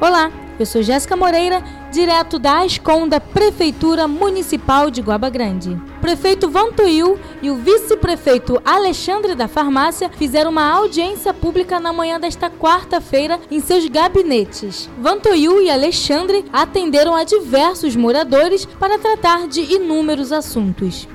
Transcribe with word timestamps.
Olá, 0.00 0.32
eu 0.58 0.64
sou 0.64 0.82
Jéssica 0.82 1.14
Moreira, 1.14 1.62
direto 1.92 2.38
da 2.38 2.64
Esconda, 2.64 3.20
Prefeitura 3.20 4.08
Municipal 4.08 4.90
de 4.90 5.02
Guaba 5.02 5.28
Grande. 5.28 5.72
O 5.72 6.00
prefeito 6.00 6.48
Vantuil 6.48 7.18
e 7.42 7.50
o 7.50 7.56
vice-prefeito 7.56 8.58
Alexandre 8.64 9.34
da 9.34 9.46
Farmácia 9.46 10.08
fizeram 10.08 10.52
uma 10.52 10.66
audiência 10.72 11.34
pública 11.34 11.78
na 11.78 11.92
manhã 11.92 12.18
desta 12.18 12.48
quarta-feira 12.48 13.38
em 13.50 13.60
seus 13.60 13.86
gabinetes. 13.88 14.88
Vantuil 14.98 15.60
e 15.60 15.68
Alexandre 15.68 16.46
atenderam 16.50 17.14
a 17.14 17.22
diversos 17.22 17.94
moradores 17.94 18.64
para 18.64 18.98
tratar 18.98 19.46
de 19.48 19.60
inúmeros 19.60 20.32
assuntos. 20.32 21.06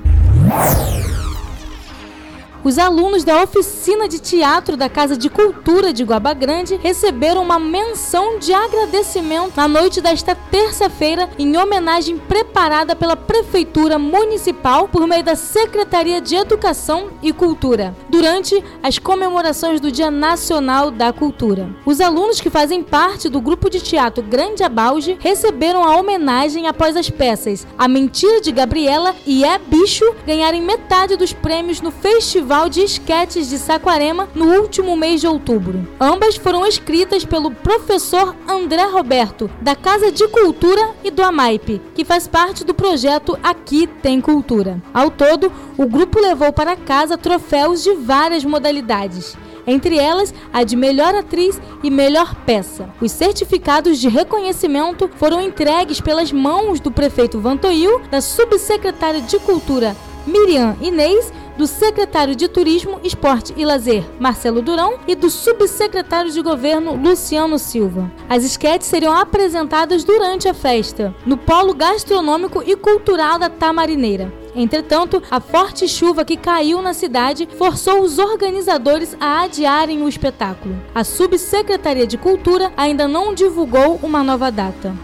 Os 2.66 2.80
alunos 2.80 3.22
da 3.22 3.44
oficina 3.44 4.08
de 4.08 4.18
teatro 4.18 4.76
da 4.76 4.88
Casa 4.88 5.16
de 5.16 5.30
Cultura 5.30 5.92
de 5.92 6.02
Guaba 6.02 6.34
Grande 6.34 6.74
receberam 6.82 7.40
uma 7.40 7.60
menção 7.60 8.40
de 8.40 8.52
agradecimento 8.52 9.52
na 9.56 9.68
noite 9.68 10.00
desta 10.00 10.34
terça-feira, 10.34 11.30
em 11.38 11.56
homenagem 11.56 12.18
preparada 12.18 12.96
pela 12.96 13.14
Prefeitura 13.14 14.00
Municipal 14.00 14.88
por 14.88 15.06
meio 15.06 15.22
da 15.22 15.36
Secretaria 15.36 16.20
de 16.20 16.34
Educação 16.34 17.10
e 17.22 17.32
Cultura, 17.32 17.94
durante 18.08 18.60
as 18.82 18.98
comemorações 18.98 19.80
do 19.80 19.92
Dia 19.92 20.10
Nacional 20.10 20.90
da 20.90 21.12
Cultura. 21.12 21.70
Os 21.84 22.00
alunos 22.00 22.40
que 22.40 22.50
fazem 22.50 22.82
parte 22.82 23.28
do 23.28 23.40
grupo 23.40 23.70
de 23.70 23.80
teatro 23.80 24.24
Grande 24.24 24.64
Abalde 24.64 25.16
receberam 25.20 25.84
a 25.84 25.96
homenagem 25.96 26.66
após 26.66 26.96
as 26.96 27.08
peças 27.08 27.64
A 27.78 27.86
Mentira 27.86 28.40
de 28.40 28.50
Gabriela 28.50 29.14
e 29.24 29.44
É 29.44 29.56
Bicho 29.56 30.16
ganharem 30.26 30.62
metade 30.62 31.14
dos 31.14 31.32
prêmios 31.32 31.80
no 31.80 31.92
Festival 31.92 32.55
Festival 32.56 32.68
de 32.70 32.80
Esquetes 32.80 33.50
de 33.50 33.58
Saquarema 33.58 34.30
no 34.34 34.46
último 34.46 34.96
mês 34.96 35.20
de 35.20 35.26
outubro. 35.26 35.86
Ambas 36.00 36.36
foram 36.36 36.66
escritas 36.66 37.22
pelo 37.22 37.50
professor 37.50 38.34
André 38.48 38.84
Roberto, 38.84 39.50
da 39.60 39.76
Casa 39.76 40.10
de 40.10 40.26
Cultura 40.28 40.94
e 41.04 41.10
do 41.10 41.22
AMAIP, 41.22 41.82
que 41.94 42.02
faz 42.02 42.26
parte 42.26 42.64
do 42.64 42.72
projeto 42.72 43.38
Aqui 43.42 43.86
Tem 43.86 44.22
Cultura. 44.22 44.80
Ao 44.94 45.10
todo, 45.10 45.52
o 45.76 45.86
grupo 45.86 46.18
levou 46.18 46.50
para 46.50 46.76
casa 46.76 47.18
troféus 47.18 47.82
de 47.82 47.92
várias 47.92 48.42
modalidades 48.44 49.36
entre 49.68 49.98
elas 49.98 50.32
a 50.52 50.62
de 50.62 50.76
melhor 50.76 51.12
atriz 51.12 51.60
e 51.82 51.90
melhor 51.90 52.36
peça. 52.46 52.88
Os 53.00 53.10
certificados 53.10 53.98
de 53.98 54.08
reconhecimento 54.08 55.10
foram 55.16 55.42
entregues 55.42 56.00
pelas 56.00 56.30
mãos 56.30 56.78
do 56.78 56.92
prefeito 56.92 57.40
Vantoil, 57.40 58.00
da 58.08 58.20
subsecretária 58.20 59.20
de 59.20 59.40
Cultura 59.40 59.96
Miriam 60.26 60.76
Inês 60.80 61.32
do 61.56 61.66
secretário 61.66 62.34
de 62.36 62.48
Turismo, 62.48 63.00
Esporte 63.02 63.54
e 63.56 63.64
Lazer, 63.64 64.04
Marcelo 64.18 64.62
Durão, 64.62 64.98
e 65.06 65.14
do 65.14 65.30
subsecretário 65.30 66.30
de 66.30 66.42
Governo, 66.42 66.94
Luciano 66.94 67.58
Silva. 67.58 68.10
As 68.28 68.44
esquetes 68.44 68.88
seriam 68.88 69.14
apresentadas 69.14 70.04
durante 70.04 70.48
a 70.48 70.54
festa, 70.54 71.14
no 71.24 71.36
Polo 71.36 71.74
Gastronômico 71.74 72.62
e 72.64 72.76
Cultural 72.76 73.38
da 73.38 73.48
Tamarineira. 73.48 74.32
Entretanto, 74.54 75.22
a 75.30 75.38
forte 75.38 75.86
chuva 75.86 76.24
que 76.24 76.36
caiu 76.36 76.80
na 76.80 76.94
cidade 76.94 77.46
forçou 77.58 78.00
os 78.00 78.18
organizadores 78.18 79.14
a 79.20 79.42
adiarem 79.42 80.02
o 80.02 80.08
espetáculo. 80.08 80.74
A 80.94 81.04
Subsecretaria 81.04 82.06
de 82.06 82.16
Cultura 82.16 82.72
ainda 82.74 83.06
não 83.06 83.34
divulgou 83.34 84.00
uma 84.02 84.22
nova 84.22 84.50
data. 84.50 84.94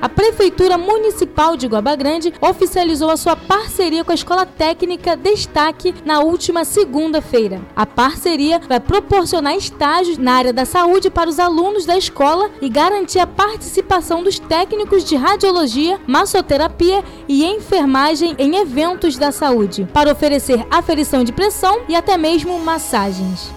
A 0.00 0.08
Prefeitura 0.08 0.78
Municipal 0.78 1.56
de 1.56 1.66
Guaba 1.66 1.96
Grande 1.96 2.32
oficializou 2.40 3.10
a 3.10 3.16
sua 3.16 3.34
parceria 3.34 4.04
com 4.04 4.12
a 4.12 4.14
Escola 4.14 4.46
Técnica 4.46 5.16
Destaque 5.16 5.92
na 6.04 6.20
última 6.20 6.64
segunda-feira. 6.64 7.60
A 7.74 7.84
parceria 7.84 8.60
vai 8.60 8.78
proporcionar 8.78 9.56
estágios 9.56 10.16
na 10.16 10.34
área 10.34 10.52
da 10.52 10.64
saúde 10.64 11.10
para 11.10 11.28
os 11.28 11.40
alunos 11.40 11.84
da 11.84 11.98
escola 11.98 12.48
e 12.60 12.68
garantir 12.68 13.18
a 13.18 13.26
participação 13.26 14.22
dos 14.22 14.38
técnicos 14.38 15.04
de 15.04 15.16
radiologia, 15.16 15.98
massoterapia 16.06 17.02
e 17.26 17.44
enfermagem 17.44 18.36
em 18.38 18.56
eventos 18.56 19.16
da 19.16 19.32
saúde, 19.32 19.88
para 19.92 20.12
oferecer 20.12 20.64
aferição 20.70 21.24
de 21.24 21.32
pressão 21.32 21.80
e 21.88 21.96
até 21.96 22.16
mesmo 22.16 22.56
massagens. 22.60 23.50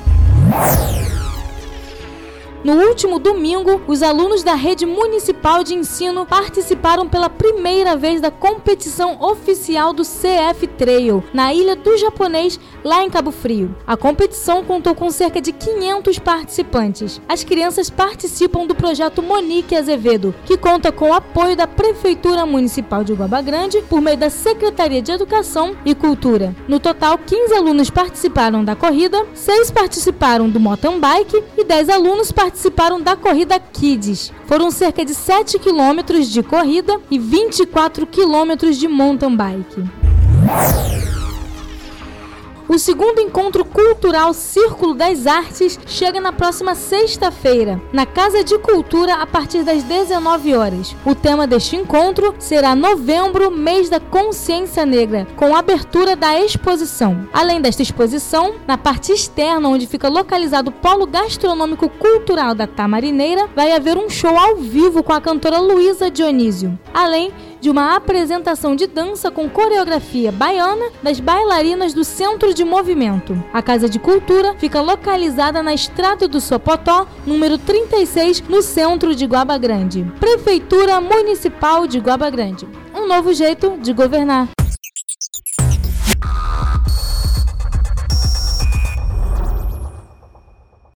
No 2.63 2.73
último 2.73 3.17
domingo, 3.17 3.81
os 3.87 4.03
alunos 4.03 4.43
da 4.43 4.53
rede 4.53 4.85
municipal 4.85 5.63
de 5.63 5.73
ensino 5.73 6.27
participaram 6.27 7.09
pela 7.09 7.27
primeira 7.27 7.95
vez 7.95 8.21
da 8.21 8.29
competição 8.29 9.17
oficial 9.19 9.91
do 9.93 10.03
CF 10.03 10.67
Trail, 10.77 11.23
na 11.33 11.51
Ilha 11.51 11.75
do 11.75 11.97
Japonês, 11.97 12.59
lá 12.83 13.03
em 13.03 13.09
Cabo 13.09 13.31
Frio. 13.31 13.75
A 13.87 13.97
competição 13.97 14.63
contou 14.63 14.93
com 14.93 15.09
cerca 15.09 15.41
de 15.41 15.51
500 15.51 16.19
participantes. 16.19 17.19
As 17.27 17.43
crianças 17.43 17.89
participam 17.89 18.67
do 18.67 18.75
projeto 18.75 19.23
Monique 19.23 19.75
Azevedo, 19.75 20.35
que 20.45 20.55
conta 20.55 20.91
com 20.91 21.09
o 21.09 21.13
apoio 21.15 21.55
da 21.55 21.65
Prefeitura 21.65 22.45
Municipal 22.45 23.03
de 23.03 23.13
Guaba 23.13 23.41
Grande 23.41 23.81
por 23.89 23.99
meio 24.01 24.17
da 24.17 24.29
Secretaria 24.29 25.01
de 25.01 25.11
Educação 25.11 25.75
e 25.83 25.95
Cultura. 25.95 26.55
No 26.67 26.79
total, 26.79 27.17
15 27.17 27.55
alunos 27.55 27.89
participaram 27.89 28.63
da 28.63 28.75
corrida, 28.75 29.25
6 29.33 29.71
participaram 29.71 30.47
do 30.47 30.59
mountain 30.59 30.99
bike 30.99 31.43
e 31.57 31.63
10 31.63 31.89
alunos 31.89 32.31
participaram 32.31 32.50
participaram 32.51 33.01
da 33.01 33.15
corrida 33.15 33.57
Kids. 33.59 34.31
Foram 34.45 34.69
cerca 34.69 35.05
de 35.05 35.15
7 35.15 35.57
quilômetros 35.57 36.29
de 36.29 36.43
corrida 36.43 36.99
e 37.09 37.17
24 37.17 38.05
quilômetros 38.05 38.77
de 38.77 38.87
mountain 38.89 39.35
bike. 39.35 39.83
O 42.71 42.79
segundo 42.79 43.19
encontro 43.19 43.65
cultural 43.65 44.33
Círculo 44.33 44.93
das 44.93 45.27
Artes 45.27 45.77
chega 45.85 46.21
na 46.21 46.31
próxima 46.31 46.73
sexta-feira, 46.73 47.81
na 47.91 48.05
Casa 48.05 48.45
de 48.45 48.57
Cultura, 48.59 49.15
a 49.15 49.27
partir 49.27 49.61
das 49.63 49.83
19 49.83 50.55
horas. 50.55 50.95
O 51.05 51.13
tema 51.13 51.45
deste 51.45 51.75
encontro 51.75 52.33
será 52.39 52.73
Novembro, 52.73 53.51
mês 53.51 53.89
da 53.89 53.99
consciência 53.99 54.85
negra, 54.85 55.27
com 55.35 55.53
abertura 55.53 56.15
da 56.15 56.39
exposição. 56.39 57.27
Além 57.33 57.59
desta 57.59 57.81
exposição, 57.81 58.55
na 58.65 58.77
parte 58.77 59.11
externa, 59.11 59.67
onde 59.67 59.85
fica 59.85 60.07
localizado 60.07 60.69
o 60.69 60.73
Polo 60.73 61.05
Gastronômico 61.05 61.89
Cultural 61.89 62.55
da 62.55 62.67
Tamarineira, 62.67 63.49
vai 63.53 63.73
haver 63.73 63.97
um 63.97 64.09
show 64.09 64.37
ao 64.37 64.55
vivo 64.55 65.03
com 65.03 65.11
a 65.11 65.19
cantora 65.19 65.59
Luísa 65.59 66.09
Dionísio. 66.09 66.79
Além 66.93 67.33
de 67.61 67.69
uma 67.69 67.95
apresentação 67.95 68.75
de 68.75 68.87
dança 68.87 69.29
com 69.29 69.47
coreografia 69.47 70.31
baiana 70.31 70.91
das 71.03 71.19
bailarinas 71.19 71.93
do 71.93 72.03
Centro 72.03 72.53
de 72.53 72.65
Movimento. 72.65 73.41
A 73.53 73.61
Casa 73.61 73.87
de 73.87 73.99
Cultura 73.99 74.55
fica 74.57 74.81
localizada 74.81 75.61
na 75.61 75.73
Estrada 75.73 76.27
do 76.27 76.41
Sopotó, 76.41 77.07
número 77.25 77.59
36, 77.59 78.41
no 78.49 78.63
centro 78.63 79.15
de 79.15 79.27
Guaba 79.27 79.57
Grande. 79.59 80.03
Prefeitura 80.19 80.99
Municipal 80.99 81.85
de 81.85 81.99
Guaba 81.99 82.29
Grande. 82.31 82.67
Um 82.95 83.07
novo 83.07 83.31
jeito 83.31 83.77
de 83.79 83.93
governar. 83.93 84.49